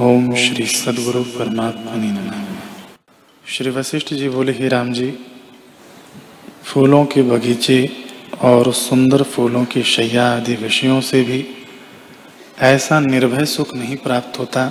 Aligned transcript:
ओम 0.00 0.34
श्री 0.34 0.66
सदगुरु 0.66 1.22
परमात्मा 1.24 1.92
नमः। 1.94 2.56
श्री 3.46 3.70
वशिष्ठ 3.70 4.12
जी 4.14 4.28
बोले, 4.28 4.52
ही 4.52 4.68
राम 4.68 4.92
जी, 4.92 5.18
फूलों 6.64 7.04
के 7.04 7.22
बगीचे 7.22 7.78
और 8.40 8.72
सुंदर 8.72 9.22
फूलों 9.22 9.64
की 9.64 9.82
शैया 9.82 10.26
आदि 10.36 10.54
विषयों 10.54 11.00
से 11.00 11.22
भी 11.22 11.46
ऐसा 12.60 13.00
निर्भय 13.00 13.44
सुख 13.44 13.74
नहीं 13.74 13.96
प्राप्त 13.96 14.38
होता 14.38 14.70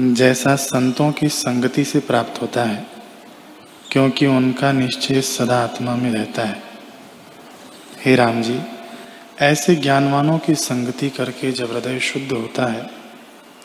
जैसा 0.00 0.56
संतों 0.56 1.12
की 1.12 1.28
संगति 1.28 1.84
से 1.84 2.00
प्राप्त 2.00 2.42
होता 2.42 2.64
है, 2.64 2.86
क्योंकि 3.92 4.26
उनका 4.26 4.72
निश्चय 4.72 5.20
सदा 5.20 5.58
आत्मा 5.58 5.96
में 5.96 6.10
रहता 6.10 6.44
है। 6.44 6.62
हे 8.04 8.16
राम 8.16 8.42
जी, 8.42 8.60
ऐसे 9.40 9.76
ज्ञानवानों 9.76 10.38
की 10.38 10.54
संगति 10.54 11.10
करके 11.10 11.52
जब 11.52 11.72
हृदय 11.72 11.98
शुद्ध 12.00 12.30
होता 12.32 12.72
है 12.72 13.05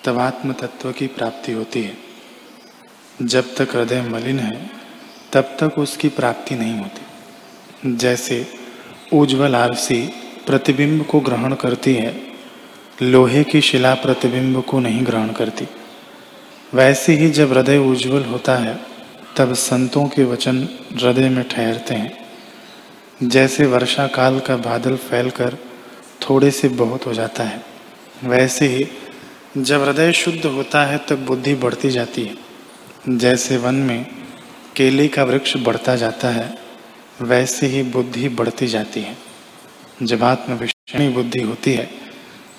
तब 0.03 0.19
आत्म 0.19 0.53
तत्व 0.53 0.91
की 0.91 1.07
प्राप्ति 1.07 1.51
होती 1.51 1.81
है। 1.83 1.97
जब 3.21 3.55
तक 3.55 3.75
हृदय 3.75 4.01
मलिन 4.01 4.39
है, 4.39 4.69
तब 5.33 5.41
तक 5.41 5.79
उसकी 5.79 6.09
प्राप्ति 6.09 6.55
नहीं 6.55 6.77
होती। 6.77 7.01
जैसे 7.95 8.47
उज्ज्वल 9.13 9.55
आरसी 9.55 10.01
प्रतिबिंब 10.47 11.05
को 11.05 11.19
ग्रहण 11.19 11.55
करती 11.55 11.93
है, 11.93 12.21
लोहे 13.01 13.43
की 13.43 13.61
शिला 13.61 13.93
प्रतिबिंब 13.93 14.63
को 14.63 14.79
नहीं 14.79 15.05
ग्रहण 15.05 15.29
करती। 15.29 15.65
वैसे 16.73 17.13
ही 17.13 17.29
जब 17.29 17.53
हृदय 17.53 17.77
उज्जवल 17.77 18.23
होता 18.23 18.55
है, 18.55 18.79
तब 19.37 19.53
संतों 19.53 20.07
के 20.07 20.23
वचन 20.23 20.69
हृदय 20.93 21.29
में 21.29 21.49
ठहरते 21.49 21.95
हैं। 21.95 22.25
जैसे 23.23 23.65
वर्षा 23.65 24.07
काल 24.07 24.39
का 24.39 24.57
बादल 24.57 24.95
फैलकर 24.95 25.57
थोड़े 26.21 26.51
से 26.51 26.69
बहुत 26.69 27.05
हो 27.05 27.13
जाता 27.13 27.43
है, 27.43 27.63
वैसे 28.23 28.67
ही 28.67 28.87
जब 29.57 29.81
हृदय 29.81 30.11
शुद्ध 30.11 30.45
होता 30.45 30.83
है, 30.83 30.97
तब 30.97 31.25
बुद्धि 31.25 31.55
बढ़ती 31.55 31.89
जाती 31.89 32.23
है। 32.23 32.37
जैसे 33.17 33.57
वन 33.57 33.75
में 33.75 34.05
केले 34.75 35.07
का 35.07 35.23
वृक्ष 35.23 35.57
बढ़ता 35.57 35.95
जाता 35.95 36.29
है, 36.29 36.57
वैसे 37.21 37.67
ही 37.67 37.83
बुद्धि 37.83 38.29
बढ़ती 38.29 38.67
जाती 38.67 39.01
है। 39.01 39.17
जब 40.03 40.23
आत्मविषणी 40.23 41.09
बुद्धि 41.09 41.41
होती 41.41 41.73
है, 41.73 41.89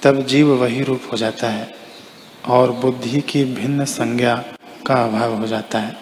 तब 0.02 0.26
जीव 0.26 0.54
वही 0.54 0.82
रूप 0.82 1.02
हो 1.12 1.16
जाता 1.16 1.48
है 1.48 1.74
और 2.46 2.72
बुद्धि 2.72 3.20
की 3.20 3.44
भिन्न 3.44 3.84
संज्ञा 3.84 4.44
का 4.86 5.04
अभाव 5.04 5.34
हो 5.34 5.46
जाता 5.46 5.78
है। 5.78 5.96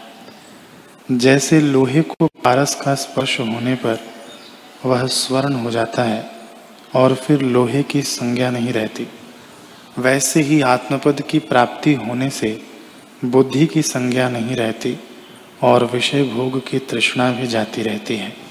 जैसे 1.13 1.61
लोहे 1.61 2.03
को 2.03 2.27
पारस 2.27 2.75
का 2.75 2.95
स्पर्श 2.95 3.41
होने 3.41 3.75
पर 3.75 3.99
वह 4.85 5.07
स्वर्ण 5.07 5.53
हो 5.53 5.71
जाता 5.71 6.03
है 6.03 6.31
और 6.95 7.15
फिर 7.15 7.43
लोहे 7.43 7.83
की 7.83 8.03
संज्ञा 8.03 8.51
नहीं 8.51 8.73
रहती। 8.73 9.09
वैसे 9.99 10.41
ही 10.41 10.61
आत्मपद 10.61 11.21
की 11.21 11.39
प्राप्ति 11.39 11.95
होने 11.95 12.31
से 12.31 12.63
बुद्धि 13.25 13.67
की 13.67 13.83
संज्ञा 13.83 14.29
नहीं 14.29 14.57
रहती 14.57 14.99
और 15.63 15.85
विषय 15.85 16.23
भोग 16.23 16.69
की 16.69 16.79
तृष्णा 16.79 17.31
भी 17.33 17.47
जाती 17.47 17.83
रहती 17.83 18.17
है। 18.17 18.50